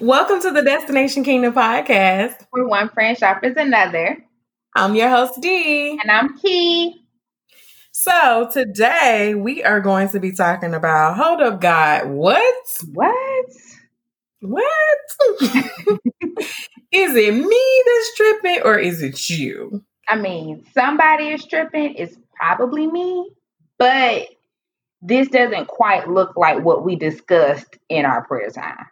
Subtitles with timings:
[0.00, 2.46] Welcome to the Destination Kingdom podcast.
[2.50, 4.24] Where one friend sharpens another.
[4.76, 5.98] I'm your host, Dee.
[6.00, 7.04] And I'm Key.
[7.90, 12.64] So today we are going to be talking about hold up, God, what?
[12.92, 13.46] What?
[14.40, 14.98] What?
[16.92, 19.82] is it me that's tripping or is it you?
[20.08, 21.94] I mean, somebody is tripping.
[21.96, 23.32] It's probably me,
[23.78, 24.28] but
[25.02, 28.86] this doesn't quite look like what we discussed in our prayer time.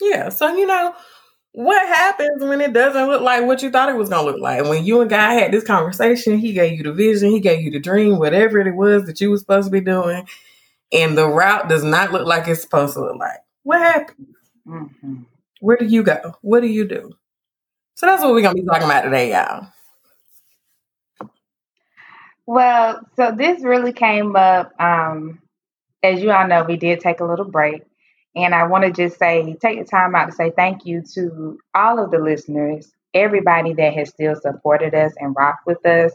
[0.00, 0.28] Yeah.
[0.28, 0.94] So, you know,
[1.52, 4.40] what happens when it doesn't look like what you thought it was going to look
[4.40, 4.64] like?
[4.64, 7.70] When you and God had this conversation, he gave you the vision, he gave you
[7.70, 10.28] the dream, whatever it was that you were supposed to be doing,
[10.92, 13.38] and the route does not look like it's supposed to look like.
[13.62, 14.36] What happens?
[14.66, 15.22] Mm-hmm.
[15.60, 16.36] Where do you go?
[16.42, 17.12] What do you do?
[17.94, 19.68] So that's what we're going to be talking about today, y'all.
[22.44, 24.78] Well, so this really came up.
[24.78, 25.40] Um,
[26.02, 27.82] as you all know, we did take a little break.
[28.36, 31.58] And I want to just say, take the time out to say thank you to
[31.74, 36.12] all of the listeners, everybody that has still supported us and rocked with us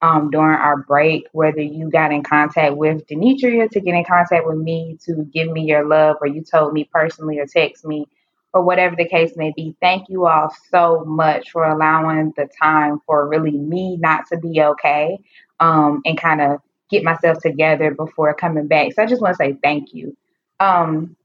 [0.00, 4.46] um, during our break, whether you got in contact with Demetria to get in contact
[4.46, 8.06] with me to give me your love, or you told me personally or text me,
[8.52, 9.74] or whatever the case may be.
[9.80, 14.62] Thank you all so much for allowing the time for really me not to be
[14.62, 15.18] okay
[15.58, 18.92] um, and kind of get myself together before coming back.
[18.92, 20.16] So I just want to say thank you.
[20.60, 21.16] Um,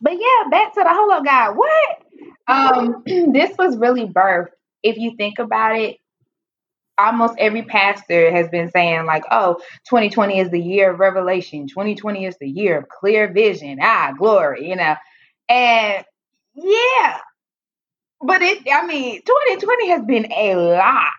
[0.00, 1.50] but yeah, back to the holo guy.
[1.50, 1.98] What?
[2.46, 4.50] Um, this was really birth.
[4.82, 5.96] If you think about it,
[6.98, 9.54] almost every pastor has been saying like, "Oh,
[9.88, 11.68] 2020 is the year of revelation.
[11.68, 13.78] 2020 is the year of clear vision.
[13.80, 14.94] Ah, glory." You know,
[15.48, 16.04] and
[16.54, 17.18] yeah,
[18.20, 18.66] but it.
[18.70, 21.12] I mean, 2020 has been a lot,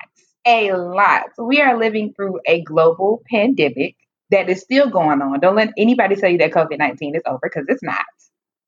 [0.46, 1.26] a lot.
[1.38, 3.96] We are living through a global pandemic
[4.32, 5.40] that is still going on.
[5.40, 8.06] Don't let anybody tell you that COVID 19 is over because it's not.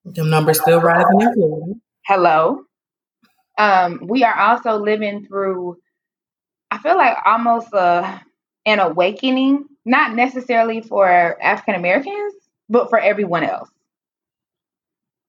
[0.05, 1.81] The numbers still rising.
[2.05, 2.63] Hello.
[3.57, 5.77] Um, we are also living through,
[6.71, 8.21] I feel like almost a,
[8.65, 11.07] an awakening, not necessarily for
[11.41, 12.33] African Americans,
[12.69, 13.69] but for everyone else.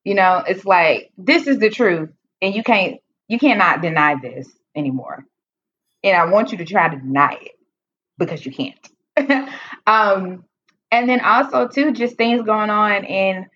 [0.04, 2.10] You know, it's like this is the truth,
[2.40, 5.24] and you can't you cannot deny this anymore.
[6.02, 7.52] And I want you to try to deny it
[8.18, 9.48] because you can't.
[9.86, 10.44] um,
[10.90, 13.46] and then also too, just things going on in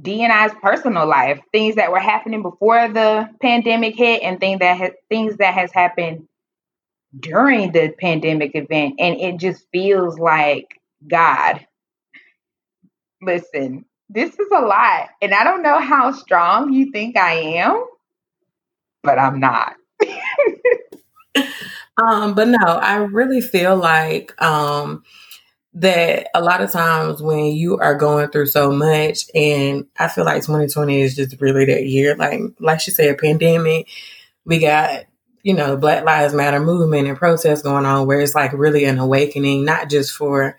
[0.00, 4.96] DNI's personal life, things that were happening before the pandemic hit, and things that ha-
[5.08, 6.28] things that has happened
[7.18, 11.66] during the pandemic event, and it just feels like God.
[13.22, 17.84] Listen, this is a lot, and I don't know how strong you think I am,
[19.02, 19.76] but I'm not.
[22.02, 25.02] um, but no, I really feel like um
[25.76, 30.24] that a lot of times when you are going through so much and I feel
[30.24, 33.88] like 2020 is just really that year like like she said pandemic
[34.46, 35.04] we got
[35.42, 38.98] you know Black Lives Matter movement and protests going on where it's like really an
[38.98, 40.58] awakening not just for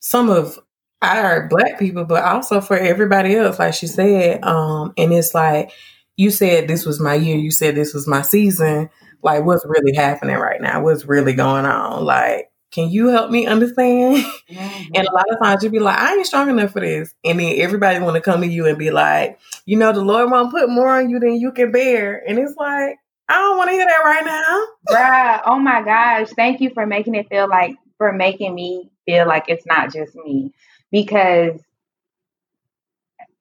[0.00, 0.58] some of
[1.02, 5.70] our black people but also for everybody else like she said um and it's like
[6.16, 8.88] you said this was my year you said this was my season
[9.24, 10.82] like what's really happening right now?
[10.82, 12.04] What's really going on?
[12.04, 14.24] Like can you help me understand?
[14.50, 14.92] Mm-hmm.
[14.94, 17.14] And a lot of times you be like, I ain't strong enough for this.
[17.24, 20.30] And then everybody want to come to you and be like, you know, the Lord
[20.30, 22.22] won't put more on you than you can bear.
[22.28, 22.98] And it's like,
[23.28, 24.66] I don't want to hear that right now.
[24.94, 26.28] Bruh, oh my gosh.
[26.36, 30.14] Thank you for making it feel like, for making me feel like it's not just
[30.14, 30.52] me.
[30.92, 31.58] Because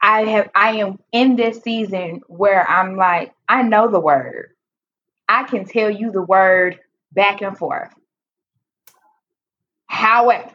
[0.01, 4.51] I have, I am in this season where I'm like, I know the word.
[5.27, 6.79] I can tell you the word
[7.11, 7.93] back and forth.
[10.03, 10.51] However,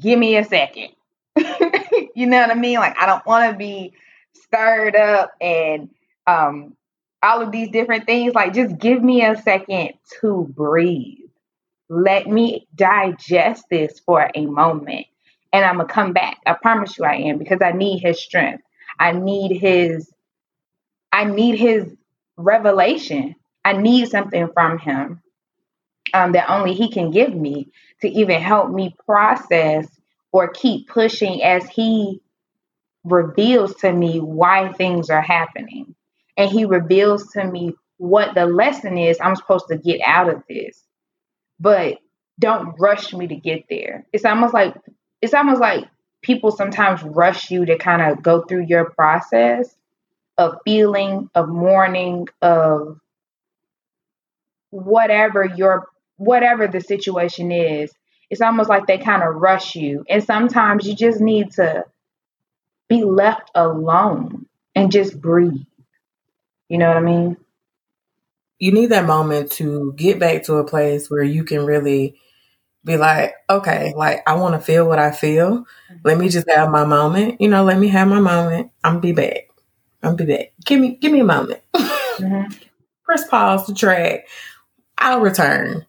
[0.00, 0.88] give me a second.
[2.14, 2.78] you know what I mean?
[2.78, 3.92] Like I don't want to be
[4.32, 5.90] stirred up and
[6.26, 6.74] um
[7.22, 8.32] all of these different things.
[8.32, 9.90] Like just give me a second
[10.22, 11.28] to breathe.
[11.90, 15.06] Let me digest this for a moment.
[15.52, 16.38] And I'm gonna come back.
[16.46, 18.64] I promise you I am because I need his strength.
[18.98, 20.10] I need his
[21.12, 21.84] I need his
[22.38, 23.36] revelation.
[23.62, 25.19] I need something from him
[26.14, 27.68] um, that only He can give me
[28.02, 29.86] to even help me process
[30.32, 32.20] or keep pushing as He
[33.04, 35.94] reveals to me why things are happening.
[36.36, 40.42] And He reveals to me what the lesson is I'm supposed to get out of
[40.48, 40.82] this.
[41.58, 41.98] But
[42.38, 44.06] don't rush me to get there.
[44.12, 44.74] It's almost like
[45.20, 45.84] it's almost like
[46.22, 49.74] people sometimes rush you to kind of go through your process
[50.38, 52.98] of feeling, of mourning, of
[54.70, 55.88] whatever your
[56.20, 57.90] whatever the situation is,
[58.28, 60.04] it's almost like they kind of rush you.
[60.06, 61.84] And sometimes you just need to
[62.88, 64.44] be left alone
[64.74, 65.62] and just breathe.
[66.68, 67.36] You know what I mean?
[68.58, 72.20] You need that moment to get back to a place where you can really
[72.84, 75.64] be like, okay, like I want to feel what I feel.
[76.04, 77.40] Let me just have my moment.
[77.40, 78.72] You know, let me have my moment.
[78.84, 79.48] I'm be back.
[80.02, 80.52] I'm be back.
[80.66, 81.62] Give me give me a moment.
[81.74, 82.52] Mm-hmm.
[83.04, 84.28] Press pause to track.
[84.98, 85.86] I'll return.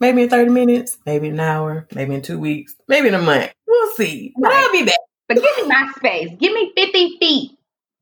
[0.00, 3.52] Maybe in 30 minutes, maybe an hour, maybe in two weeks, maybe in a month.
[3.66, 4.32] We'll see.
[4.36, 4.50] Right.
[4.50, 4.98] But I'll be back.
[5.28, 6.28] But give me my space.
[6.38, 7.50] Give me 50 feet.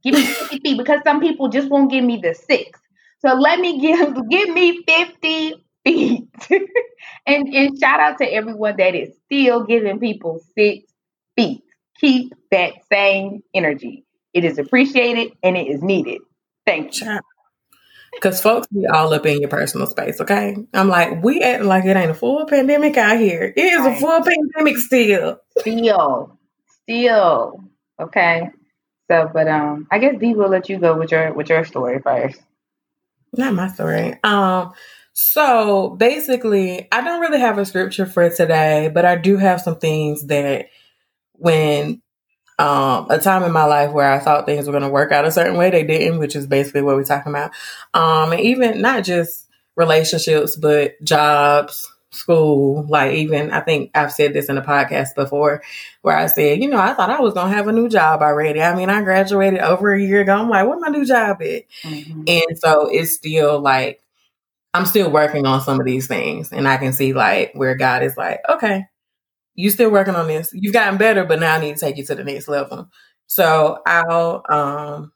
[0.03, 2.81] Give me 50 feet because some people just won't give me the six.
[3.21, 5.55] So let me give give me 50
[5.85, 6.29] feet.
[7.27, 10.93] and and shout out to everyone that is still giving people six
[11.37, 11.63] feet.
[12.01, 14.05] Keep that same energy.
[14.35, 16.21] It is appreciated and it is needed.
[16.67, 17.19] Thank you.
[18.25, 20.57] Because folks be all up in your personal space, okay?
[20.73, 23.53] I'm like, we acting like it ain't a full pandemic out here.
[23.55, 23.95] It is right.
[23.95, 25.41] a full pandemic still.
[25.59, 26.39] Still.
[26.85, 27.61] Still.
[28.01, 28.49] Okay.
[29.11, 32.01] So, but um, I guess Dee will let you go with your with your story
[32.01, 32.41] first.
[33.35, 34.19] Not my story.
[34.25, 34.73] Um,
[35.13, 39.77] so basically, I don't really have a scripture for today, but I do have some
[39.77, 40.69] things that
[41.33, 42.01] when
[42.59, 45.25] um, a time in my life where I thought things were going to work out
[45.25, 47.51] a certain way, they didn't, which is basically what we're talking about.
[47.95, 49.47] Um, and even not just
[49.77, 52.87] relationships, but jobs, school.
[52.89, 55.63] Like even I think I've said this in a podcast before,
[56.03, 58.23] where I said, you know, I thought I was going to have a new job
[58.23, 58.63] already.
[58.63, 60.37] I mean, I graduated over a year ago.
[60.37, 61.65] I'm like, what my new job at?
[61.83, 62.23] Mm-hmm.
[62.29, 64.01] And so it's still like
[64.73, 68.05] I'm still working on some of these things, and I can see like where God
[68.05, 68.87] is like, okay
[69.55, 70.51] you still working on this.
[70.53, 72.89] You've gotten better, but now I need to take you to the next level.
[73.27, 75.13] So I'll um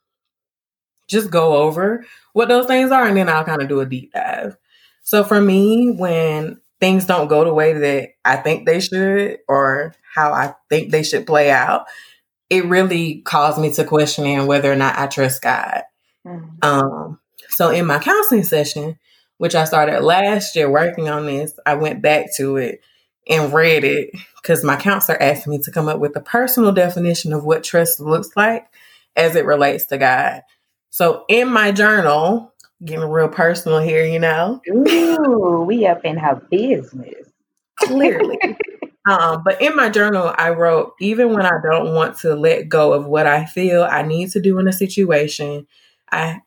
[1.07, 4.13] just go over what those things are and then I'll kind of do a deep
[4.13, 4.55] dive.
[5.03, 9.93] So for me, when things don't go the way that I think they should or
[10.13, 11.85] how I think they should play out,
[12.49, 15.83] it really caused me to questioning whether or not I trust God.
[16.25, 16.57] Mm-hmm.
[16.61, 17.19] Um,
[17.49, 18.97] so in my counseling session,
[19.37, 22.81] which I started last year working on this, I went back to it
[23.29, 24.11] and read it
[24.41, 27.99] because my counselor asked me to come up with a personal definition of what trust
[27.99, 28.65] looks like
[29.15, 30.41] as it relates to God.
[30.89, 32.53] So in my journal,
[32.83, 34.61] getting real personal here, you know.
[34.69, 37.27] Ooh, we up in her business.
[37.77, 38.37] Clearly.
[39.09, 42.93] um, but in my journal, I wrote, even when I don't want to let go
[42.93, 45.67] of what I feel I need to do in a situation,
[46.11, 46.41] I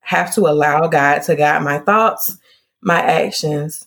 [0.00, 2.36] have to allow God to guide my thoughts,
[2.82, 3.86] my actions,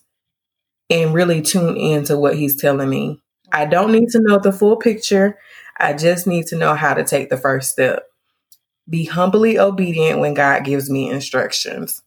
[0.90, 3.22] and really tune into what he's telling me.
[3.52, 5.38] I don't need to know the full picture.
[5.78, 8.04] I just need to know how to take the first step.
[8.88, 12.02] Be humbly obedient when God gives me instructions.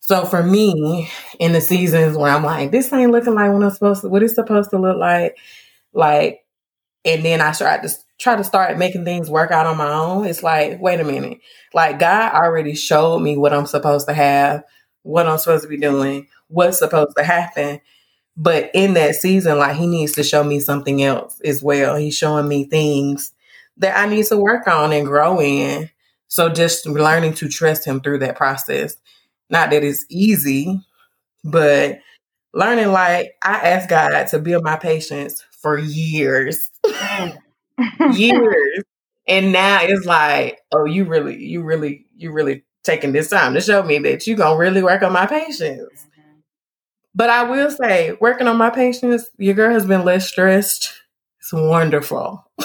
[0.00, 1.08] So for me,
[1.40, 4.22] in the seasons where I'm like, this ain't looking like what I'm supposed to, what
[4.22, 5.36] it's supposed to look like,
[5.92, 6.44] like,
[7.04, 10.26] and then I start to try to start making things work out on my own.
[10.26, 11.40] It's like, wait a minute,
[11.72, 14.64] like God already showed me what I'm supposed to have,
[15.02, 17.80] what I'm supposed to be doing, what's supposed to happen.
[18.36, 21.96] But in that season, like he needs to show me something else as well.
[21.96, 23.32] He's showing me things
[23.76, 25.90] that I need to work on and grow in.
[26.28, 28.96] So just learning to trust him through that process.
[29.50, 30.80] Not that it's easy,
[31.44, 32.00] but
[32.54, 36.70] learning like I asked God to build my patience for years.
[38.12, 38.84] years.
[39.26, 43.60] And now it's like, oh, you really, you really, you really taking this time to
[43.60, 46.03] show me that you're gonna really work on my patience.
[47.14, 50.92] But I will say, working on my patience, your girl has been less stressed.
[51.38, 52.44] It's wonderful.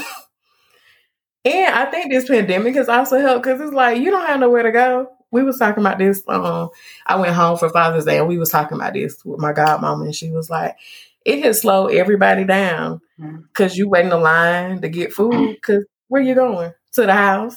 [1.46, 4.64] and I think this pandemic has also helped because it's like you don't have nowhere
[4.64, 5.08] to go.
[5.32, 6.24] We was talking about this.
[6.28, 6.70] Um,
[7.06, 10.06] I went home for Father's Day and we was talking about this with my godmama,
[10.06, 10.76] and she was like,
[11.24, 13.80] "It has slowed everybody down because mm-hmm.
[13.80, 15.56] you waiting in line to get food.
[15.56, 17.56] Because where you going to the house?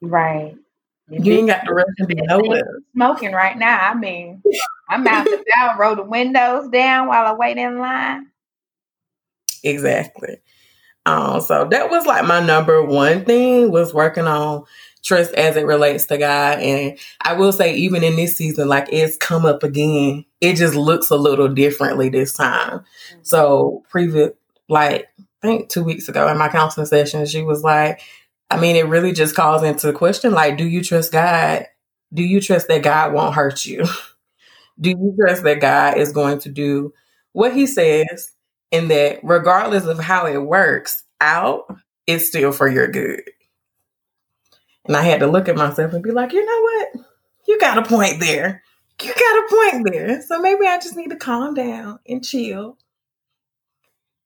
[0.00, 0.56] Right.
[1.10, 2.80] You ain't got the rush to be nowhere.
[2.94, 3.78] Smoking right now.
[3.78, 4.42] I mean,
[4.88, 8.28] I'm out the down, roll the windows down while I wait in line.
[9.62, 10.38] Exactly.
[11.06, 14.64] Um, so that was like my number one thing was working on
[15.02, 16.60] trust as it relates to God.
[16.60, 20.24] And I will say, even in this season, like it's come up again.
[20.40, 22.78] It just looks a little differently this time.
[22.78, 23.18] Mm-hmm.
[23.22, 24.30] So previous,
[24.68, 28.00] like I think two weeks ago in my counseling session, she was like,
[28.50, 31.66] I mean, it really just calls into question like, do you trust God?
[32.12, 33.86] Do you trust that God won't hurt you?
[34.80, 36.92] do you trust that God is going to do
[37.32, 38.32] what he says
[38.70, 41.64] and that regardless of how it works out,
[42.06, 43.22] it's still for your good?
[44.86, 47.06] And I had to look at myself and be like, you know what?
[47.48, 48.62] You got a point there.
[49.02, 50.22] You got a point there.
[50.22, 52.78] So maybe I just need to calm down and chill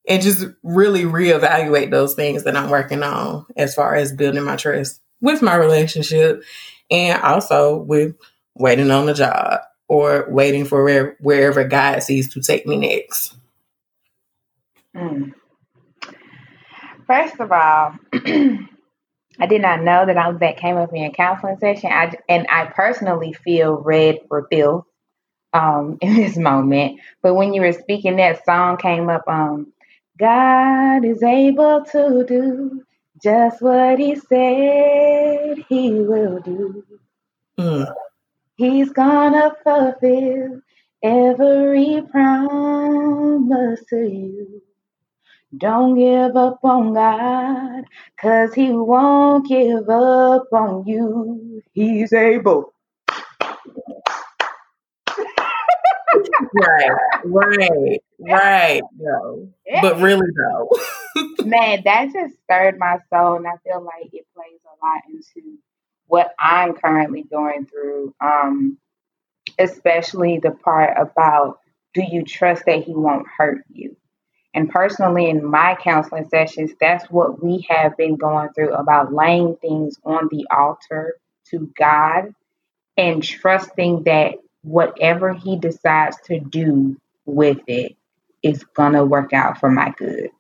[0.08, 4.56] and just really reevaluate those things that I'm working on as far as building my
[4.56, 6.42] trust with my relationship
[6.90, 8.16] and also with
[8.54, 13.34] waiting on the job or waiting for where, wherever God sees to take me next.
[14.96, 15.34] Mm.
[17.06, 17.94] First of all,
[19.40, 21.90] I did not know that I, that came up in a counseling session.
[21.92, 24.18] I, and I personally feel red
[24.50, 24.84] filth
[25.52, 27.00] um, in this moment.
[27.22, 29.24] But when you were speaking, that song came up.
[29.26, 29.72] Um,
[30.18, 32.82] God is able to do
[33.22, 36.84] just what He said He will do.
[37.58, 37.94] Mm.
[38.56, 40.60] He's gonna fulfill
[41.02, 44.62] every promise to you.
[45.56, 47.84] Don't give up on God,
[48.20, 51.62] cause He won't give up on you.
[51.72, 52.72] He's able.
[56.54, 56.90] Right,
[57.24, 58.82] right, right.
[58.98, 59.48] No,
[59.82, 60.70] but really though,
[61.44, 65.58] man, that just stirred my soul, and I feel like it plays a lot into
[66.06, 68.14] what I'm currently going through.
[68.20, 68.78] Um,
[69.58, 71.60] especially the part about
[71.94, 73.96] do you trust that He won't hurt you?
[74.54, 79.56] And personally, in my counseling sessions, that's what we have been going through about laying
[79.56, 81.14] things on the altar
[81.50, 82.34] to God
[82.96, 87.96] and trusting that whatever He decides to do with it
[88.42, 90.30] is going to work out for my good.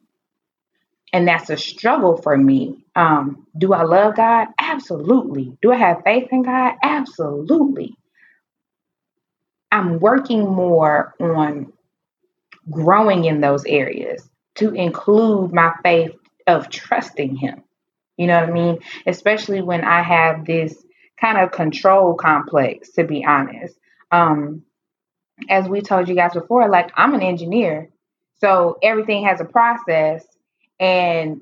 [1.12, 2.84] And that's a struggle for me.
[2.94, 4.48] Um, do I love God?
[4.58, 5.56] Absolutely.
[5.62, 6.74] Do I have faith in God?
[6.82, 7.94] Absolutely.
[9.72, 11.72] I'm working more on
[12.70, 16.12] growing in those areas to include my faith
[16.46, 17.62] of trusting Him.
[18.16, 18.78] You know what I mean?
[19.06, 20.74] Especially when I have this
[21.20, 23.78] kind of control complex, to be honest.
[24.10, 24.64] Um,
[25.48, 27.90] as we told you guys before, like I'm an engineer,
[28.40, 30.24] so everything has a process,
[30.80, 31.40] and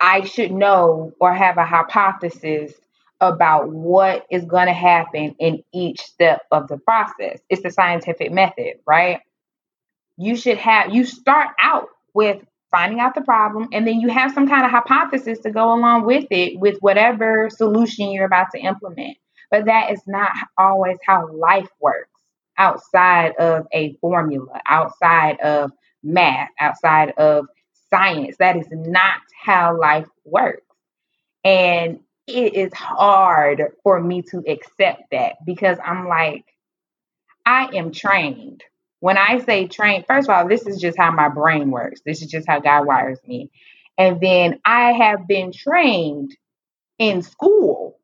[0.00, 2.72] I should know or have a hypothesis
[3.20, 7.40] about what is going to happen in each step of the process.
[7.48, 9.20] It's the scientific method, right?
[10.18, 14.32] you should have you start out with finding out the problem and then you have
[14.32, 18.58] some kind of hypothesis to go along with it with whatever solution you're about to
[18.58, 19.16] implement
[19.50, 22.10] but that is not always how life works
[22.58, 25.70] outside of a formula outside of
[26.02, 27.46] math outside of
[27.90, 30.62] science that is not how life works
[31.44, 36.44] and it is hard for me to accept that because i'm like
[37.46, 38.62] i am trained
[39.00, 42.00] when I say trained, first of all, this is just how my brain works.
[42.04, 43.50] This is just how God wires me.
[43.96, 46.36] And then I have been trained
[46.98, 47.98] in school.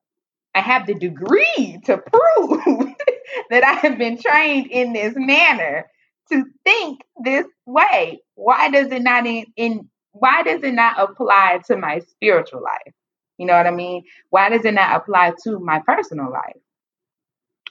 [0.54, 2.64] I have the degree to prove
[3.50, 5.86] that I have been trained in this manner
[6.30, 8.20] to think this way.
[8.34, 12.94] Why does it not in, in why does it not apply to my spiritual life?
[13.38, 14.04] You know what I mean?
[14.30, 16.56] Why does it not apply to my personal life?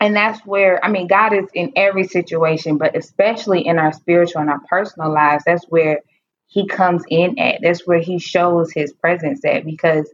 [0.02, 4.42] And that's where, I mean, God is in every situation, but especially in our spiritual
[4.42, 6.02] and our personal lives, that's where
[6.48, 7.62] He comes in at.
[7.62, 9.66] That's where He shows His presence at.
[9.66, 10.12] Because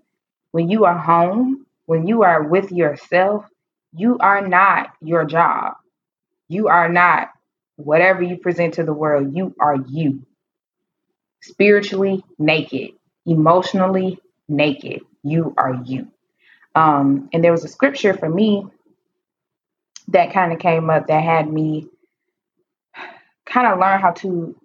[0.51, 3.45] when you are home, when you are with yourself,
[3.93, 5.73] you are not your job.
[6.47, 7.31] You are not
[7.77, 9.35] whatever you present to the world.
[9.35, 10.23] You are you.
[11.41, 12.91] Spiritually naked,
[13.25, 15.01] emotionally naked.
[15.23, 16.07] You are you.
[16.75, 18.67] Um, and there was a scripture for me
[20.09, 21.87] that kind of came up that had me
[23.47, 24.55] kind of learn how to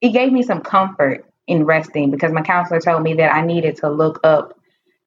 [0.00, 3.78] it gave me some comfort in resting because my counselor told me that I needed
[3.78, 4.59] to look up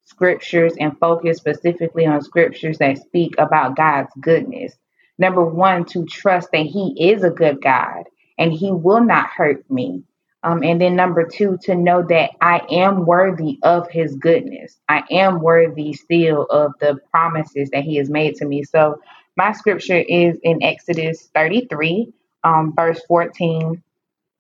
[0.05, 4.74] scriptures and focus specifically on scriptures that speak about God's goodness.
[5.17, 8.03] Number one, to trust that He is a good God
[8.38, 10.03] and He will not hurt me.
[10.43, 14.77] Um, and then number two, to know that I am worthy of His goodness.
[14.89, 18.63] I am worthy still of the promises that He has made to me.
[18.63, 19.00] So
[19.38, 22.12] my scripture is in Exodus 33,
[22.43, 23.81] um, verse 14.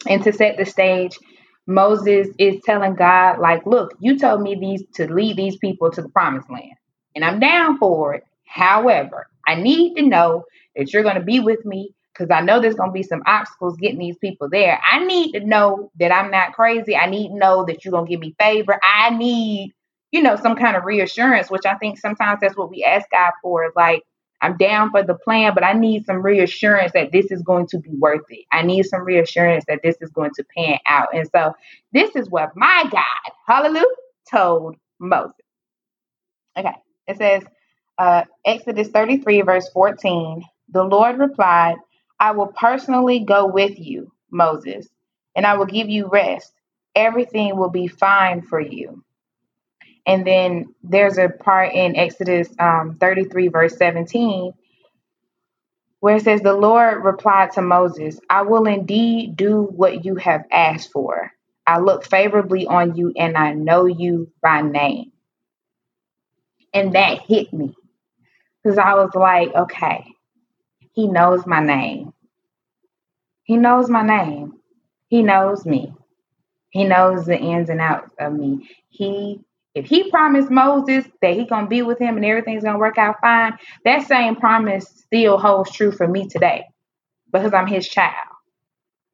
[0.09, 1.17] And to set the stage,
[1.67, 6.01] Moses is telling God, like, look, you told me these to lead these people to
[6.01, 6.73] the promised land,
[7.15, 8.23] and I'm down for it.
[8.45, 10.43] However, I need to know
[10.75, 13.23] that you're going to be with me because I know there's going to be some
[13.25, 14.79] obstacles getting these people there.
[14.89, 16.95] I need to know that I'm not crazy.
[16.95, 18.79] I need to know that you're going to give me favor.
[18.83, 19.71] I need,
[20.11, 23.31] you know, some kind of reassurance, which I think sometimes that's what we ask God
[23.41, 23.71] for.
[23.75, 24.03] Like,
[24.43, 27.79] I'm down for the plan, but I need some reassurance that this is going to
[27.79, 28.45] be worth it.
[28.51, 31.07] I need some reassurance that this is going to pan out.
[31.13, 31.53] And so
[31.93, 33.85] this is what my God, hallelujah,
[34.29, 35.33] told Moses.
[36.57, 36.75] Okay,
[37.07, 37.43] it says,
[37.97, 40.43] uh, Exodus 33, verse 14.
[40.69, 41.75] The Lord replied,
[42.19, 44.89] I will personally go with you, Moses,
[45.35, 46.51] and I will give you rest.
[46.95, 49.03] Everything will be fine for you.
[50.05, 54.53] And then there's a part in Exodus um, 33, verse 17,
[55.99, 60.43] where it says, The Lord replied to Moses, I will indeed do what you have
[60.51, 61.31] asked for.
[61.65, 65.13] I look favorably on you and I know you by name.
[66.73, 67.73] And that hit me
[68.61, 70.05] because I was like, okay,
[70.91, 72.13] he knows my name.
[73.43, 74.53] He knows my name.
[75.07, 75.93] He knows me.
[76.69, 78.69] He knows the ins and outs of me.
[78.89, 79.41] He
[79.75, 83.19] if he promised Moses that he gonna be with him and everything's gonna work out
[83.21, 86.65] fine, that same promise still holds true for me today
[87.31, 88.27] because I'm his child.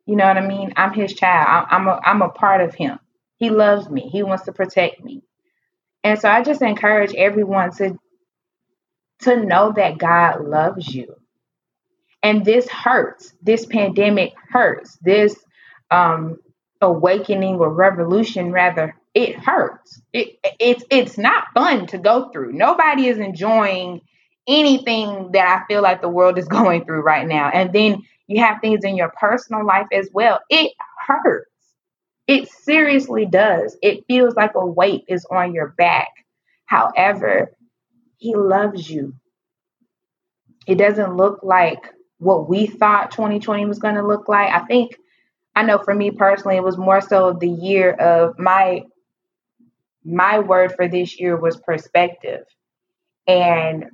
[0.06, 0.74] You know what I mean?
[0.76, 1.68] I'm his child.
[1.70, 3.00] I'm a I'm a part of him.
[3.38, 4.10] He loves me.
[4.10, 5.24] He wants to protect me.
[6.04, 7.98] And so I just encourage everyone to
[9.22, 11.16] to know that God loves you.
[12.22, 13.34] And this hurts.
[13.42, 14.98] This pandemic hurts.
[15.02, 15.36] This
[15.92, 16.38] um,
[16.82, 20.02] awakening or revolution, rather, it hurts.
[20.14, 22.54] It, it's it's not fun to go through.
[22.54, 24.02] Nobody is enjoying
[24.48, 27.50] anything that I feel like the world is going through right now.
[27.50, 30.40] And then you have things in your personal life as well.
[30.50, 30.74] It
[31.08, 31.50] hurts.
[32.28, 33.76] It seriously does.
[33.82, 36.10] It feels like a weight is on your back.
[36.68, 37.52] However,
[38.18, 39.16] he loves you.
[40.68, 44.54] It doesn't look like what we thought 2020 was going to look like.
[44.54, 44.96] I think,
[45.56, 48.84] I know for me personally, it was more so the year of my
[50.04, 52.46] my word for this year was perspective.
[53.28, 53.86] And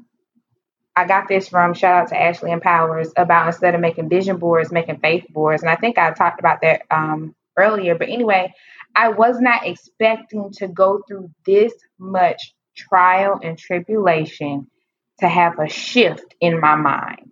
[0.96, 4.38] I got this from shout out to Ashley and Powers about instead of making vision
[4.38, 5.62] boards, making faith boards.
[5.62, 7.96] And I think I talked about that um, earlier.
[7.96, 8.54] But anyway,
[8.96, 14.68] I was not expecting to go through this much trial and tribulation
[15.20, 17.32] to have a shift in my mind.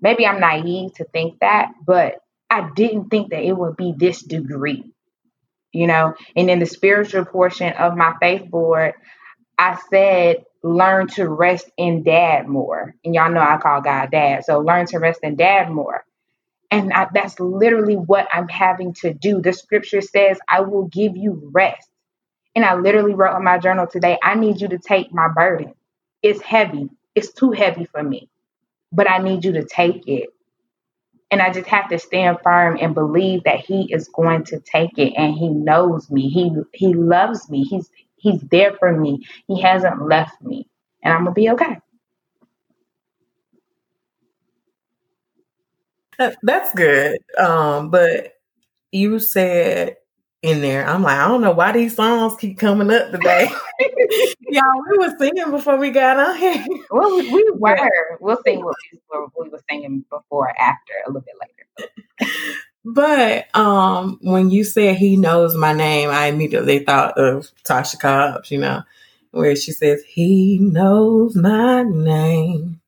[0.00, 2.16] Maybe I'm naive to think that, but
[2.50, 4.93] I didn't think that it would be this degree,
[5.74, 6.14] you know.
[6.36, 8.94] And in the spiritual portion of my faith board,
[9.58, 12.94] I said, learn to rest in dad more.
[13.04, 14.44] And y'all know I call God dad.
[14.44, 16.04] So learn to rest in dad more.
[16.70, 19.42] And I, that's literally what I'm having to do.
[19.42, 21.88] The scripture says, I will give you rest.
[22.54, 25.74] And I literally wrote in my journal today, I need you to take my burden.
[26.22, 26.90] It's heavy.
[27.14, 28.30] It's too heavy for me,
[28.92, 30.30] but I need you to take it.
[31.34, 34.96] And I just have to stand firm and believe that he is going to take
[34.98, 36.28] it and he knows me.
[36.28, 37.64] He he loves me.
[37.64, 39.26] He's he's there for me.
[39.48, 40.68] He hasn't left me.
[41.02, 41.80] And I'm to be okay.
[46.44, 47.18] That's good.
[47.36, 48.34] Um, but
[48.92, 49.96] you said
[50.44, 50.86] in there.
[50.86, 53.48] I'm like, I don't know why these songs keep coming up today.
[54.40, 56.64] Y'all, we were singing before we got on here.
[56.90, 57.90] Well, we, we were.
[58.20, 58.76] We'll sing what
[59.40, 61.50] we were singing before, after, a little bit later.
[62.84, 68.50] But um, when you said he knows my name, I immediately thought of Tasha Cobbs,
[68.50, 68.82] you know,
[69.30, 72.80] where she says, He knows my name.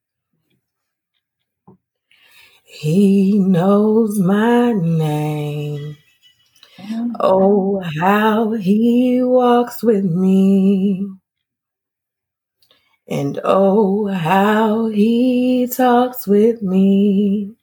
[2.64, 5.96] He knows my name.
[7.20, 11.06] Oh, how he walks with me.
[13.08, 17.56] And oh, how he talks with me.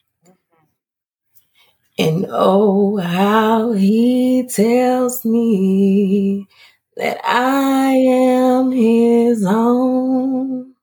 [1.97, 6.47] And oh, how he tells me
[6.97, 10.73] that I am his own.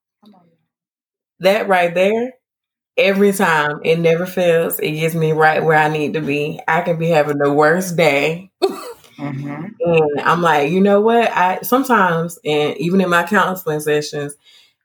[1.41, 2.35] That right there
[2.97, 3.81] every time.
[3.85, 4.79] It never fails.
[4.79, 6.61] It gets me right where I need to be.
[6.69, 8.51] I can be having the worst day.
[8.63, 9.67] mm-hmm.
[9.81, 11.31] And I'm like, you know what?
[11.31, 14.37] I sometimes, and even in my counseling sessions,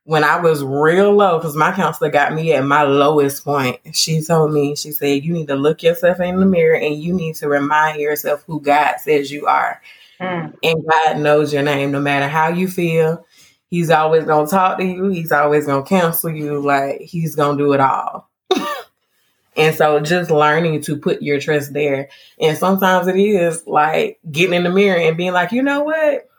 [0.06, 4.22] when I was real low, because my counselor got me at my lowest point, she
[4.22, 7.36] told me, she said, you need to look yourself in the mirror and you need
[7.38, 9.82] to remind yourself who God says you are.
[10.20, 10.54] Mm.
[10.62, 13.26] And God knows your name no matter how you feel
[13.70, 15.10] He's always gonna talk to you.
[15.10, 16.62] He's always gonna counsel you.
[16.62, 18.30] Like he's gonna do it all.
[19.58, 22.10] and so just learning to put your trust there.
[22.40, 26.30] And sometimes it is like getting in the mirror and being like, you know what?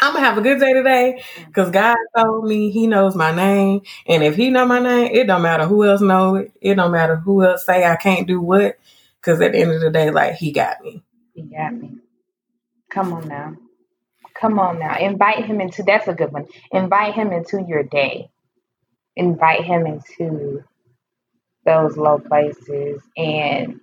[0.00, 3.82] I'm gonna have a good day today because God told me He knows my name,
[4.06, 6.52] and if He know my name, it don't matter who else know it.
[6.60, 8.78] It don't matter who else say I can't do what,
[9.20, 11.02] because at the end of the day, like He got me.
[11.34, 11.98] He got me.
[12.90, 13.56] Come on now.
[14.40, 14.96] Come on now.
[14.98, 16.46] Invite him into that's a good one.
[16.72, 18.30] Invite him into your day.
[19.16, 20.62] Invite him into
[21.64, 23.02] those low places.
[23.16, 23.80] And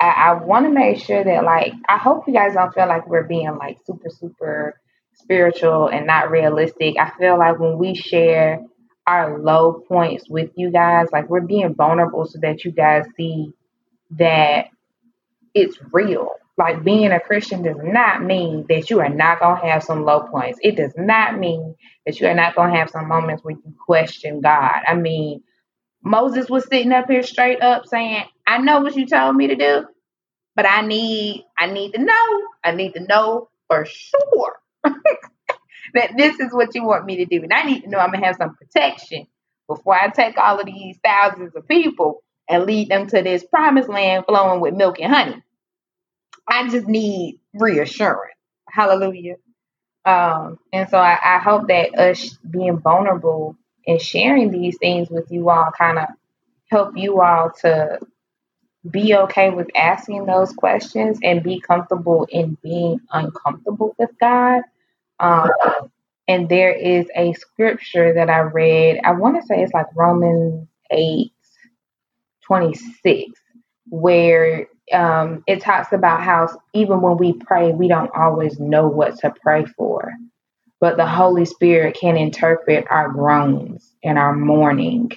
[0.00, 3.06] I, I want to make sure that like I hope you guys don't feel like
[3.06, 4.80] we're being like super, super
[5.14, 6.96] spiritual and not realistic.
[6.98, 8.60] I feel like when we share
[9.06, 13.52] our low points with you guys, like we're being vulnerable so that you guys see
[14.12, 14.66] that
[15.54, 19.66] it's real like being a Christian does not mean that you are not going to
[19.66, 20.58] have some low points.
[20.62, 23.74] It does not mean that you are not going to have some moments where you
[23.86, 24.80] question God.
[24.86, 25.42] I mean,
[26.02, 29.56] Moses was sitting up here straight up saying, I know what you told me to
[29.56, 29.86] do,
[30.54, 32.42] but I need I need to know.
[32.64, 34.60] I need to know for sure
[35.94, 37.42] that this is what you want me to do.
[37.42, 39.26] And I need to know I'm gonna have some protection
[39.68, 43.88] before I take all of these thousands of people and lead them to this promised
[43.88, 45.42] land flowing with milk and honey.
[46.48, 48.34] I just need reassurance.
[48.68, 49.36] Hallelujah.
[50.04, 55.30] Um, and so I, I hope that us being vulnerable and sharing these things with
[55.30, 56.08] you all kind of
[56.70, 58.00] help you all to
[58.90, 64.62] be okay with asking those questions and be comfortable in being uncomfortable with God.
[65.20, 65.50] Um,
[66.28, 70.68] and there is a scripture that I read, I want to say it's like Romans
[70.90, 71.32] 8
[72.46, 73.32] 26,
[73.88, 79.18] where um, it talks about how even when we pray, we don't always know what
[79.18, 80.12] to pray for,
[80.80, 85.10] but the Holy Spirit can interpret our groans and our mourning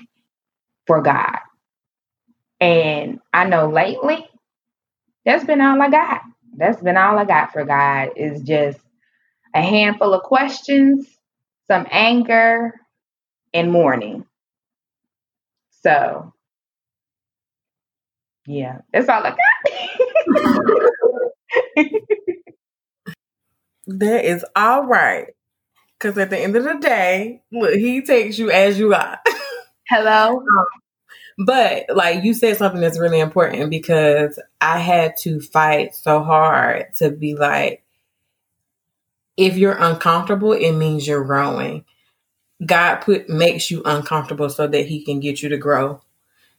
[0.88, 1.40] for God.
[2.60, 4.28] And I know lately,
[5.26, 6.22] that's been all I got.
[6.56, 8.80] That's been all I got for God is just
[9.54, 11.08] a handful of questions,
[11.68, 12.74] some anger,
[13.54, 14.26] and mourning.
[15.82, 16.34] So,
[18.48, 19.40] yeah, that's all I got.
[23.88, 25.28] that is all right.
[25.98, 29.20] Because at the end of the day, look, he takes you as you are.
[29.90, 30.44] Hello.
[31.38, 36.96] But like you said something that's really important because I had to fight so hard
[36.98, 37.84] to be like,
[39.38, 41.86] if you're uncomfortable, it means you're growing.
[42.66, 46.02] God put makes you uncomfortable so that he can get you to grow.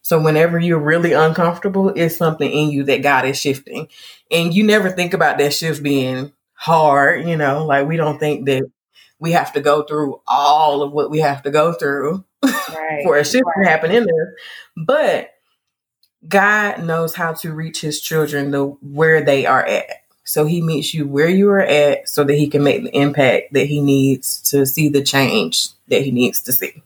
[0.06, 3.88] So whenever you're really uncomfortable, it's something in you that God is shifting.
[4.30, 8.46] And you never think about that shift being hard, you know, like we don't think
[8.46, 8.70] that
[9.18, 13.16] we have to go through all of what we have to go through right, for
[13.16, 13.64] a shift right.
[13.64, 14.36] to happen in there.
[14.76, 15.30] But
[16.28, 20.04] God knows how to reach his children the where they are at.
[20.22, 23.54] So he meets you where you are at so that he can make the impact
[23.54, 26.80] that he needs to see the change that he needs to see.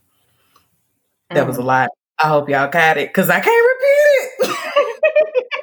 [1.30, 1.34] Mm.
[1.34, 1.66] That was a mm.
[1.66, 1.90] lot.
[2.22, 4.56] I hope y'all got it because I can't repeat it.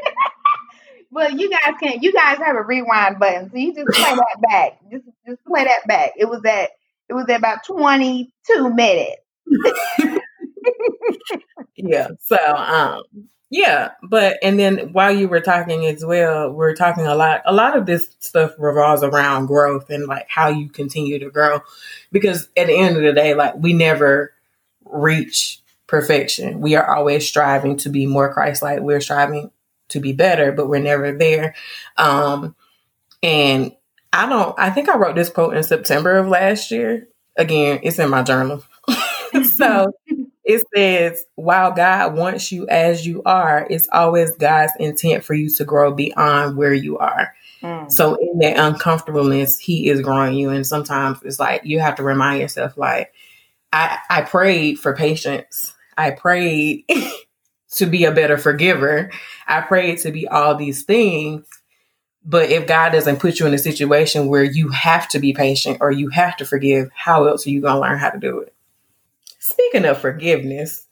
[1.11, 4.41] well, you guys can you guys have a rewind button, so you just play that
[4.49, 4.79] back.
[4.91, 6.13] Just just play that back.
[6.17, 6.71] It was at
[7.09, 9.21] it was at about 22 minutes.
[11.75, 12.07] yeah.
[12.21, 13.03] So um
[13.49, 17.53] yeah, but and then while you were talking as well, we're talking a lot a
[17.53, 21.61] lot of this stuff revolves around growth and like how you continue to grow.
[22.11, 24.33] Because at the end of the day, like we never
[24.85, 26.59] reach perfection.
[26.61, 28.79] We are always striving to be more Christ like.
[28.81, 29.51] We're striving
[29.89, 31.55] to be better, but we're never there.
[31.97, 32.55] Um
[33.23, 33.73] and
[34.13, 37.07] I don't I think I wrote this quote in September of last year.
[37.37, 38.63] Again, it's in my journal.
[39.55, 39.91] so
[40.47, 45.49] it says, while God wants you as you are, it's always God's intent for you
[45.49, 47.35] to grow beyond where you are.
[47.61, 47.91] Mm.
[47.91, 50.49] So in that uncomfortableness, He is growing you.
[50.49, 53.13] And sometimes it's like you have to remind yourself, like,
[53.73, 55.73] I, I prayed for patience.
[55.97, 56.85] I prayed
[57.71, 59.11] to be a better forgiver.
[59.47, 61.47] I prayed to be all these things.
[62.23, 65.77] But if God doesn't put you in a situation where you have to be patient
[65.79, 68.39] or you have to forgive, how else are you going to learn how to do
[68.39, 68.53] it?
[69.39, 70.85] Speaking of forgiveness,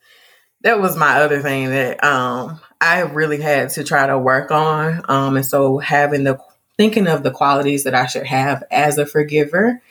[0.62, 5.04] that was my other thing that um, I really had to try to work on.
[5.10, 6.40] Um, and so having the
[6.78, 9.82] thinking of the qualities that I should have as a forgiver,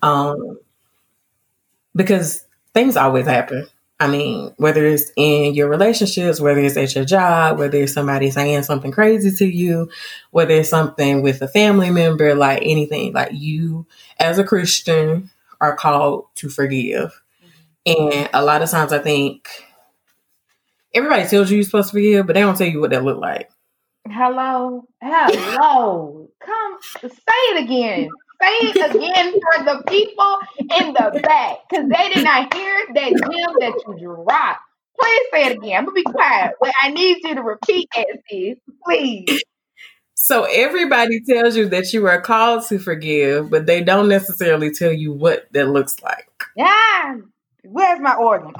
[0.00, 0.58] um,
[1.94, 3.68] because things always happen.
[4.00, 8.30] I mean, whether it's in your relationships, whether it's at your job, whether it's somebody
[8.30, 9.90] saying something crazy to you,
[10.30, 13.86] whether it's something with a family member, like anything, like you
[14.20, 15.30] as a Christian
[15.60, 17.20] are called to forgive.
[17.86, 18.20] Mm-hmm.
[18.20, 19.48] And a lot of times I think
[20.94, 23.18] everybody tells you you're supposed to forgive, but they don't tell you what that look
[23.18, 23.50] like.
[24.08, 24.86] Hello.
[25.02, 26.30] Hello.
[26.40, 28.08] Come say it again.
[28.40, 31.56] Say it again for the people in the back.
[31.70, 34.60] Cause they did not hear that gem that you dropped.
[35.00, 35.78] Please say it again.
[35.78, 36.54] I'm gonna be quiet.
[36.60, 39.42] But I need you to repeat it, please.
[40.14, 44.92] So everybody tells you that you are called to forgive, but they don't necessarily tell
[44.92, 46.28] you what that looks like.
[46.56, 47.18] Yeah.
[47.64, 48.52] Where's my organ?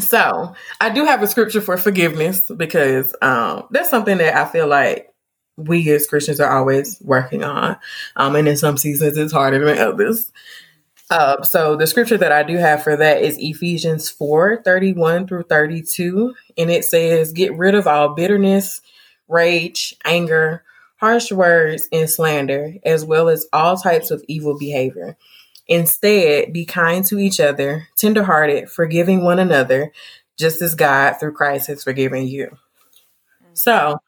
[0.00, 4.66] So I do have a scripture for forgiveness because um, that's something that I feel
[4.66, 5.12] like
[5.56, 7.76] we as Christians are always working on.
[8.16, 10.32] Um, and in some seasons it's harder than others.
[11.08, 15.44] Uh, so the scripture that I do have for that is Ephesians 4 31 through
[15.44, 16.34] 32.
[16.58, 18.80] And it says, Get rid of all bitterness,
[19.28, 20.64] rage, anger,
[20.96, 25.16] harsh words, and slander, as well as all types of evil behavior.
[25.68, 29.92] Instead, be kind to each other, tenderhearted, forgiving one another,
[30.38, 32.56] just as God through Christ has forgiven you.
[33.52, 33.98] So,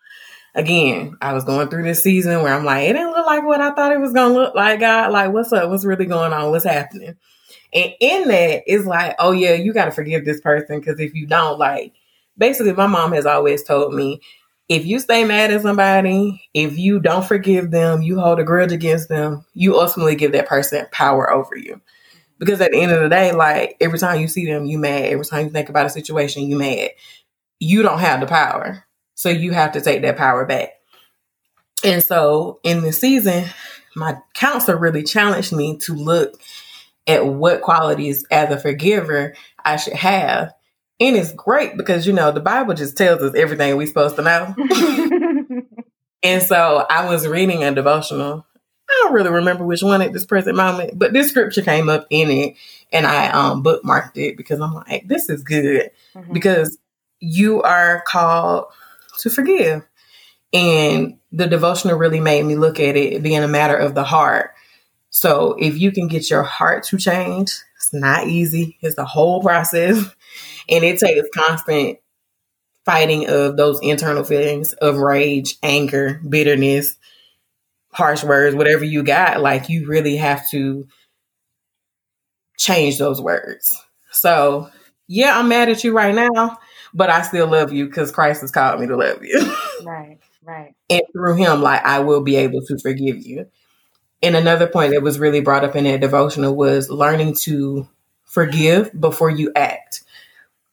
[0.58, 3.60] again, I was going through this season where I'm like, it didn't look like what
[3.60, 5.12] I thought it was to look like, God.
[5.12, 5.70] Like, what's up?
[5.70, 6.50] What's really going on?
[6.50, 7.14] What's happening?
[7.72, 11.14] And in that, it's like, oh, yeah, you got to forgive this person because if
[11.14, 11.94] you don't, like,
[12.36, 14.20] basically, my mom has always told me
[14.68, 18.72] if you stay mad at somebody, if you don't forgive them, you hold a grudge
[18.72, 21.80] against them, you ultimately give that person power over you.
[22.38, 25.04] Because at the end of the day, like every time you see them, you mad.
[25.04, 26.90] Every time you think about a situation, you mad.
[27.60, 28.84] You don't have the power.
[29.18, 30.70] So you have to take that power back.
[31.82, 33.44] And so in the season,
[33.96, 36.40] my counselor really challenged me to look
[37.06, 40.54] at what qualities as a forgiver I should have
[41.00, 44.22] and it's great because, you know, the Bible just tells us everything we're supposed to
[44.22, 44.54] know.
[46.22, 48.44] and so I was reading a devotional.
[48.90, 52.06] I don't really remember which one at this present moment, but this scripture came up
[52.10, 52.56] in it
[52.92, 56.32] and I um, bookmarked it because I'm like, this is good mm-hmm.
[56.32, 56.78] because
[57.20, 58.66] you are called
[59.18, 59.86] to forgive.
[60.52, 64.52] And the devotional really made me look at it being a matter of the heart.
[65.10, 68.78] So if you can get your heart to change, it's not easy.
[68.80, 70.04] It's a whole process.
[70.70, 71.98] And it takes constant
[72.84, 76.94] fighting of those internal feelings of rage, anger, bitterness,
[77.90, 79.40] harsh words, whatever you got.
[79.40, 80.86] Like you really have to
[82.58, 83.82] change those words.
[84.10, 84.70] So,
[85.06, 86.58] yeah, I'm mad at you right now,
[86.98, 89.38] but I still love you because Christ has called me to love you.
[89.84, 90.74] right, right.
[90.90, 93.46] And through him, like I will be able to forgive you.
[94.20, 97.88] And another point that was really brought up in that devotional was learning to
[98.24, 100.02] forgive before you act.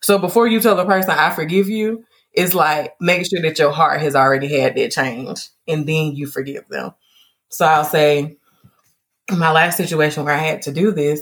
[0.02, 3.72] So before you tell the person, I forgive you, it's like make sure that your
[3.72, 6.94] heart has already had that change and then you forgive them.
[7.50, 8.38] So I'll say,
[9.32, 11.22] my last situation where I had to do this,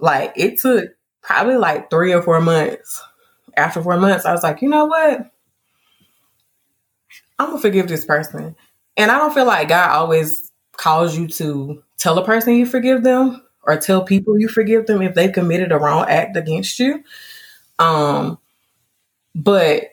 [0.00, 0.90] like it took
[1.22, 3.00] probably like three or four months.
[3.58, 5.30] After four months, I was like, you know what?
[7.38, 8.56] I'm gonna forgive this person.
[8.96, 13.02] And I don't feel like God always calls you to tell a person you forgive
[13.02, 17.02] them or tell people you forgive them if they committed a wrong act against you.
[17.78, 18.38] Um,
[19.34, 19.84] but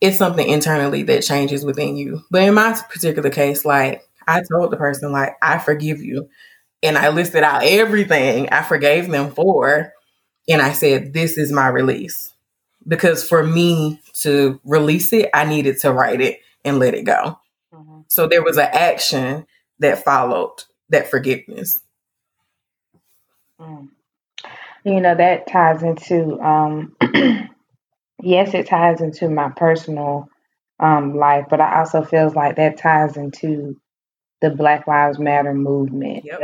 [0.00, 2.22] it's something internally that changes within you.
[2.30, 6.28] But in my particular case, like I told the person, like, I forgive you.
[6.82, 9.92] And I listed out everything I forgave them for.
[10.48, 12.32] And I said, this is my release.
[12.86, 17.38] Because for me to release it, I needed to write it and let it go.
[17.74, 18.00] Mm-hmm.
[18.08, 19.46] So there was an action
[19.80, 21.80] that followed that forgiveness.
[23.60, 23.88] Mm
[24.86, 26.96] you know that ties into um
[28.22, 30.28] yes it ties into my personal
[30.78, 33.78] um life but i also feels like that ties into
[34.40, 36.40] the black lives matter movement yep.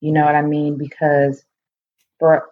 [0.00, 1.44] you know what i mean because
[2.20, 2.48] for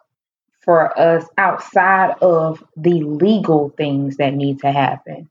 [0.67, 5.31] for us outside of the legal things that need to happen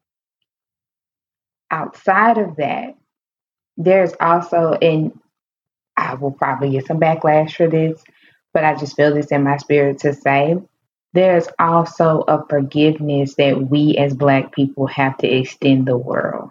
[1.69, 2.95] outside of that
[3.77, 5.17] there's also and
[5.97, 8.03] i will probably get some backlash for this
[8.55, 10.55] but I just feel this in my spirit to say
[11.13, 16.49] there's also a forgiveness that we as Black people have to extend the world.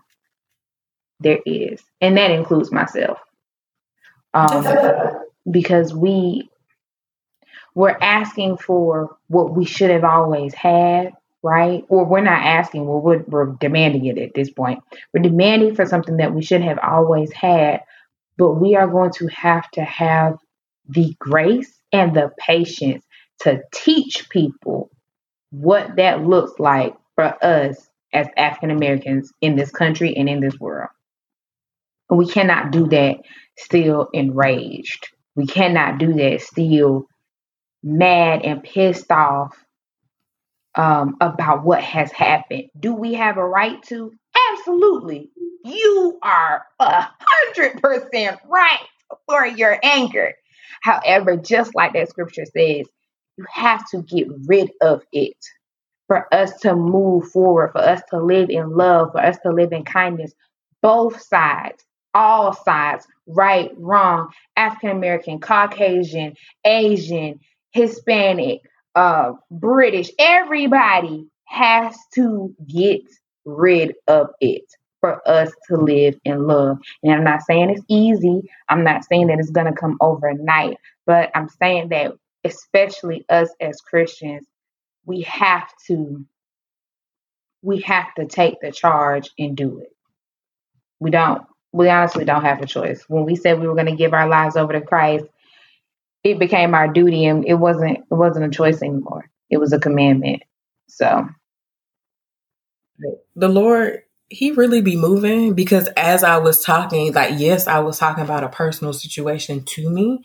[1.21, 3.19] There is, and that includes myself.
[4.35, 4.67] Um,
[5.51, 6.51] because we
[7.75, 11.85] we're asking for what we should have always had, right?
[11.89, 14.83] Or we're not asking, well, we're, we're demanding it at this point.
[15.13, 17.81] We're demanding for something that we should have always had,
[18.37, 20.39] but we are going to have to have
[20.89, 23.05] the grace and the patience
[23.41, 24.91] to teach people
[25.51, 30.59] what that looks like for us as African Americans in this country and in this
[30.61, 30.91] world.
[32.11, 33.17] We cannot do that
[33.57, 35.09] still enraged.
[35.35, 37.09] We cannot do that still
[37.85, 39.55] mad and pissed off
[40.75, 42.65] um, about what has happened.
[42.81, 44.13] Do we have a right to?
[44.53, 45.31] Absolutely.
[45.65, 48.87] You are a hundred percent right
[49.29, 50.33] for your anger.
[50.83, 52.87] However, just like that scripture says,
[53.37, 55.37] you have to get rid of it
[56.07, 59.73] for us to move forward, for us to live in love, for us to live
[59.73, 60.33] in kindness.
[60.83, 67.41] Both sides, all sides, right, wrong, African American, Caucasian, Asian,
[67.75, 68.63] Hispanic,
[68.97, 73.03] uh, British, everybody has to get
[73.47, 74.65] rid of it
[75.01, 76.79] for us to live in love.
[77.05, 78.51] And I'm not saying it's easy.
[78.71, 83.51] I'm not saying that it's going to come overnight, But I'm saying that, especially us
[83.61, 84.47] as Christians,
[85.07, 86.27] we have to
[87.63, 89.91] we have to take the charge and do it.
[91.01, 93.05] We don't we honestly don't have a choice.
[93.09, 95.27] When we said we were going to give our lives over to Christ,
[96.25, 99.31] it became our duty and it wasn't it wasn't a choice anymore.
[99.51, 100.43] It was a commandment.
[100.89, 101.29] So
[103.37, 107.99] the Lord he really be moving because as I was talking, like yes, I was
[107.99, 110.25] talking about a personal situation to me,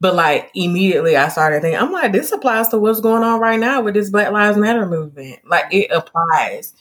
[0.00, 3.60] but like immediately I started thinking, I'm like, this applies to what's going on right
[3.60, 5.40] now with this Black Lives Matter movement.
[5.44, 6.72] Like it applies.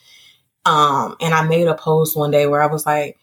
[0.65, 3.17] Um, and I made a post one day where I was like,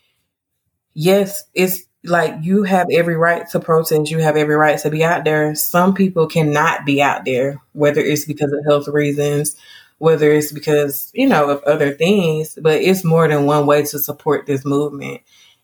[0.95, 5.03] yes, it's like you have every right to protest, you have every right to be
[5.03, 5.55] out there.
[5.55, 9.57] Some people cannot be out there, whether it's because of health reasons,
[9.99, 13.99] whether it's because, you know, of other things, but it's more than one way to
[13.99, 15.23] support this movement.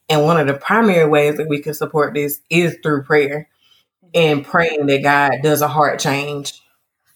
[0.09, 3.49] And one of the primary ways that we can support this is through prayer
[4.15, 4.51] and mm-hmm.
[4.51, 6.61] praying that God does a heart change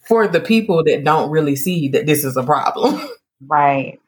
[0.07, 3.01] for the people that don't really see that this is a problem.
[3.47, 3.99] Right.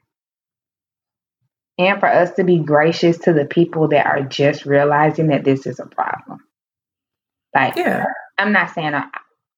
[1.78, 5.66] And for us to be gracious to the people that are just realizing that this
[5.68, 6.40] is a problem.
[7.54, 8.06] Like, yeah.
[8.38, 9.08] I'm not saying I,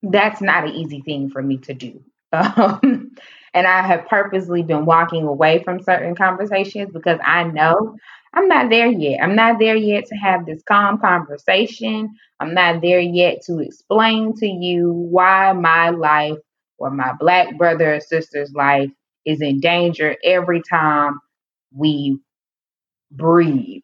[0.03, 2.01] that's not an easy thing for me to do.
[2.31, 3.15] Um,
[3.55, 7.97] and I have purposely been walking away from certain conversations because I know
[8.33, 9.21] I'm not there yet.
[9.23, 12.15] I'm not there yet to have this calm conversation.
[12.39, 16.37] I'm not there yet to explain to you why my life
[16.77, 18.91] or my black brother or sister's life
[19.25, 21.19] is in danger every time
[21.73, 22.19] we
[23.11, 23.83] breathe.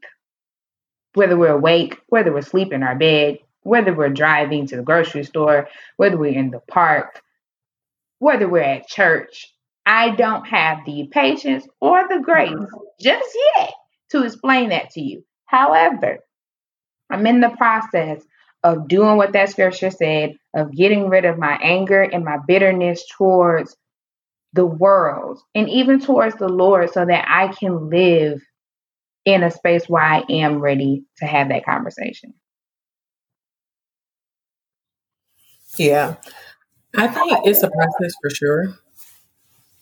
[1.14, 5.24] Whether we're awake, whether we're sleeping in our bed, whether we're driving to the grocery
[5.24, 5.68] store,
[5.98, 7.22] whether we're in the park,
[8.20, 9.52] whether we're at church,
[9.86, 12.78] I don't have the patience or the grace mm-hmm.
[13.00, 13.74] just yet
[14.12, 15.24] to explain that to you.
[15.46, 16.20] However,
[17.10, 18.24] I'm in the process
[18.64, 23.06] of doing what that scripture said, of getting rid of my anger and my bitterness
[23.16, 23.76] towards
[24.56, 28.42] the world and even towards the Lord so that I can live
[29.26, 32.34] in a space where I am ready to have that conversation.
[35.78, 36.16] Yeah.
[36.96, 38.78] I think it's a process for sure.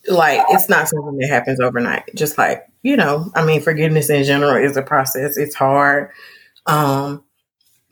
[0.07, 2.09] Like it's not something that happens overnight.
[2.15, 5.37] Just like, you know, I mean forgiveness in general is a process.
[5.37, 6.09] It's hard.
[6.65, 7.23] Um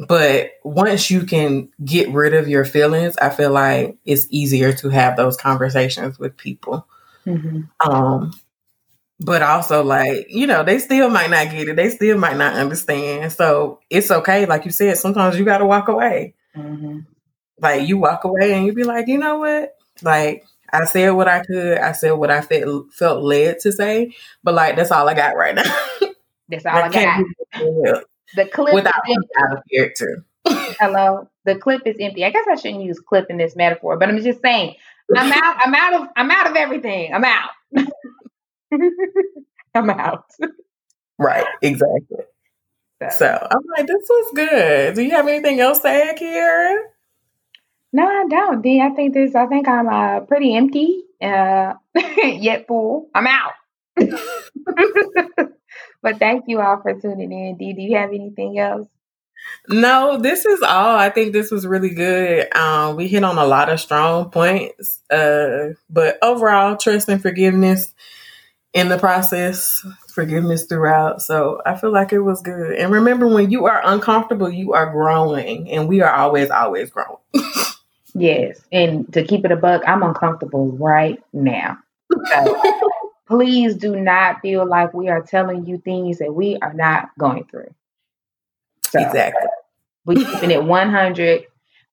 [0.08, 4.90] but once you can get rid of your feelings, I feel like it's easier to
[4.90, 6.88] have those conversations with people.
[7.26, 7.62] Mm-hmm.
[7.90, 8.34] Um
[9.24, 12.56] but also like you know they still might not get it they still might not
[12.56, 17.02] understand so it's okay like you said sometimes you got to walk away mm-hmm
[17.62, 19.76] like you walk away and you be like, you know what?
[20.02, 21.78] Like I said what I could.
[21.78, 25.36] I said what I felt felt led to say, but like that's all I got
[25.36, 25.64] right now.
[26.50, 28.04] That's all I, I got.
[28.36, 28.94] The clip without
[29.40, 30.26] out of character.
[30.46, 32.26] Hello, the clip is empty.
[32.26, 34.76] I guess I shouldn't use clip in this metaphor, but I'm just saying
[35.16, 35.56] I'm out.
[35.66, 36.08] I'm out of.
[36.16, 37.14] I'm out of everything.
[37.14, 37.50] I'm out.
[39.76, 40.26] I'm out.
[41.18, 41.46] Right.
[41.62, 42.26] Exactly.
[43.02, 43.10] So.
[43.18, 44.96] so I'm like, this was good.
[44.96, 46.84] Do you have anything else to add, Karen?
[47.94, 48.62] No, I don't.
[48.62, 48.80] D.
[48.82, 49.36] I think this.
[49.36, 51.74] I think I'm uh, pretty empty, uh,
[52.24, 53.10] yet full.
[53.14, 53.54] I'm out.
[56.02, 57.58] But thank you all for tuning in.
[57.58, 57.74] D.
[57.74, 58.88] Do you have anything else?
[59.68, 60.96] No, this is all.
[60.96, 62.56] I think this was really good.
[62.56, 67.94] Um, we hit on a lot of strong points, uh, but overall, trust and forgiveness
[68.74, 71.22] in the process, forgiveness throughout.
[71.22, 72.78] So I feel like it was good.
[72.78, 77.18] And remember, when you are uncomfortable, you are growing, and we are always, always growing.
[78.14, 78.60] Yes.
[78.72, 81.78] And to keep it a buck, I'm uncomfortable right now.
[82.12, 82.62] So
[83.32, 87.46] please do not feel like we are telling you things that we are not going
[87.46, 87.74] through.
[88.90, 89.48] So, exactly.
[90.06, 91.44] We're keeping it 100.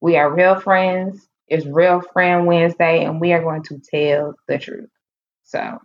[0.01, 1.25] We are real friends.
[1.47, 4.91] It's Real Friend Wednesday, and we are going to tell the truth.
[5.45, 5.79] So,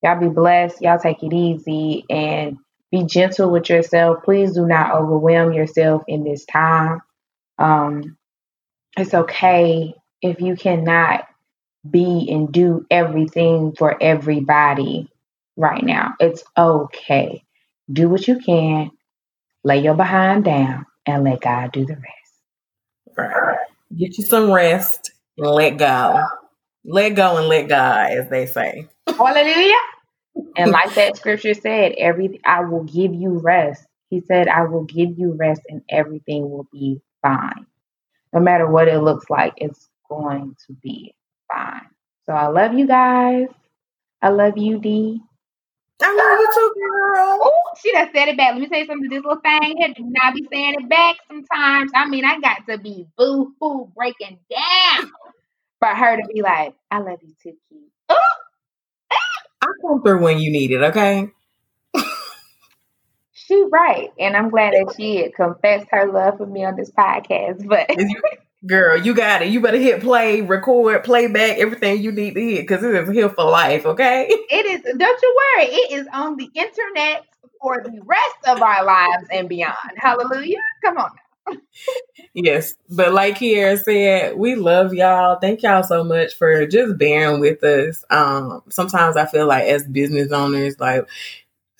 [0.00, 0.80] y'all be blessed.
[0.80, 2.58] Y'all take it easy and
[2.92, 4.22] be gentle with yourself.
[4.24, 7.00] Please do not overwhelm yourself in this time.
[7.58, 8.16] Um,
[8.96, 9.92] it's okay
[10.22, 11.24] if you cannot
[11.88, 15.08] be and do everything for everybody
[15.56, 16.14] right now.
[16.20, 17.44] It's okay.
[17.90, 18.90] Do what you can,
[19.64, 23.16] lay your behind down, and let God do the rest.
[23.16, 23.58] Right.
[23.96, 26.24] Get you some rest and let go.
[26.84, 28.88] Let go and let God, as they say.
[29.06, 29.74] Hallelujah.
[30.56, 33.86] and like that scripture said, every I will give you rest.
[34.08, 37.66] He said, I will give you rest and everything will be fine
[38.32, 41.14] no matter what it looks like, it's going to be
[41.52, 41.86] fine.
[42.26, 43.48] So I love you guys.
[44.22, 45.20] I love you, D.
[46.02, 47.38] I love you too, girl.
[47.42, 48.52] Oh, she done said it back.
[48.52, 49.10] Let me tell you something.
[49.10, 51.90] This little thing here do not be saying it back sometimes.
[51.94, 55.10] I mean, I got to be boo hoo breaking down
[55.78, 57.90] for her to be like, I love you too, Keith.
[59.62, 61.28] I come through when you need it, okay?
[63.32, 64.10] she right.
[64.18, 67.66] And I'm glad that she had confessed her love for me on this podcast.
[67.66, 67.90] But
[68.66, 69.48] girl, you got it.
[69.48, 73.28] You better hit play, record, playback, everything you need to hit because it is here
[73.28, 74.26] for life, okay?
[74.50, 77.24] It is don't you worry, it is on the internet
[77.60, 79.76] for the rest of our lives and beyond.
[79.96, 80.58] Hallelujah.
[80.84, 81.10] Come on
[82.34, 85.38] yes, but like Kiera said, we love y'all.
[85.40, 88.04] Thank y'all so much for just bearing with us.
[88.10, 91.08] Um, sometimes I feel like as business owners, like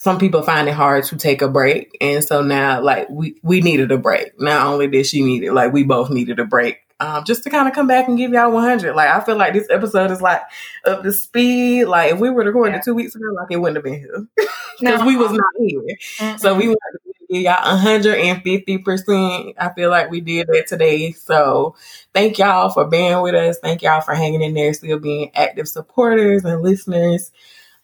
[0.03, 3.61] some people find it hard to take a break, and so now like we we
[3.61, 4.41] needed a break.
[4.41, 6.79] Not only did she need it, like we both needed a break.
[7.01, 8.95] Um, just to kind of come back and give y'all 100.
[8.95, 10.43] Like, I feel like this episode is like
[10.87, 11.85] up to speed.
[11.85, 12.81] Like, if we were recording yeah.
[12.81, 14.51] two weeks ago, like it wouldn't have been here because
[15.01, 15.07] no.
[15.07, 15.81] we was not here.
[15.81, 16.37] Mm-hmm.
[16.39, 19.55] So we wanted to give y'all 150%.
[19.59, 21.13] I feel like we did that today.
[21.13, 21.75] So
[22.15, 23.59] thank y'all for being with us.
[23.59, 27.33] Thank y'all for hanging in there, still being active supporters and listeners.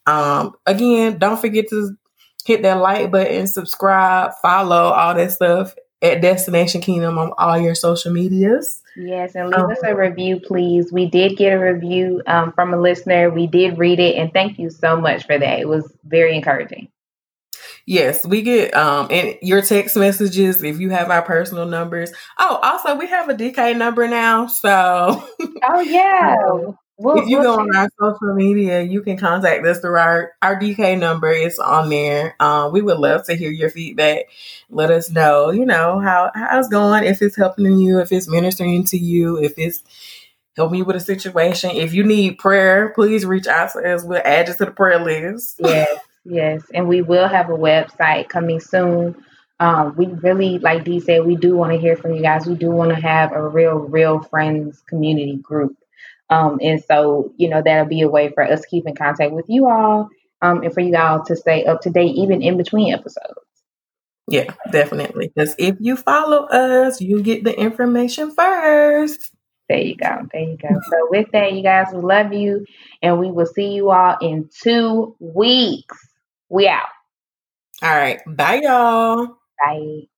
[0.07, 1.97] Um, again, don't forget to
[2.47, 7.75] hit that like button, subscribe, follow, all that stuff at Destination Kingdom on all your
[7.75, 8.83] social medias.
[8.97, 10.91] Yes, and leave um, us a review, please.
[10.93, 13.29] We did get a review um, from a listener.
[13.31, 15.61] We did read it, and thank you so much for that.
[15.61, 16.89] It was very encouraging.
[17.89, 22.11] Yes, we get um and your text messages if you have our personal numbers.
[22.37, 24.49] Oh, also we have a DK number now.
[24.49, 25.25] So
[25.63, 26.37] Oh yeah.
[26.51, 30.33] um, we'll, if you go on our social media, you can contact us through our,
[30.43, 31.31] our DK number.
[31.31, 32.37] It's on there.
[32.41, 34.27] Um, we would love to hear your feedback.
[34.71, 38.29] Let us know, you know, how how it's going, if it's helping you, if it's
[38.29, 39.83] ministering to you, if it's
[40.57, 41.71] helping you with a situation.
[41.71, 44.05] If you need prayer, please reach out to us.
[44.05, 45.61] We'll add you to the prayer list.
[45.65, 45.99] Yes.
[46.29, 49.15] Yes, and we will have a website coming soon.
[49.61, 52.47] Um, we really, like Dee said, we do want to hear from you guys.
[52.47, 55.77] We do want to have a real, real friends community group.
[56.29, 59.33] Um, and so, you know, that'll be a way for us to keep in contact
[59.33, 60.09] with you all
[60.43, 63.41] um, and for you all to stay up to date even in between episodes.
[64.29, 65.29] Yeah, definitely.
[65.29, 69.31] Because if you follow us, you get the information first.
[69.69, 70.27] There you go.
[70.33, 70.69] There you go.
[70.91, 72.67] So, with that, you guys, we love you
[73.03, 75.97] and we will see you all in two weeks.
[76.49, 76.89] We out.
[77.83, 78.21] All right.
[78.27, 79.39] Bye, y'all.
[79.65, 80.09] Bye.